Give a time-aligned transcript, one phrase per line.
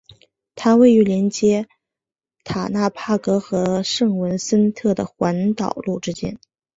[0.55, 1.67] 它位于连接
[2.43, 6.39] 塔纳帕格和圣文森特的环岛路之间。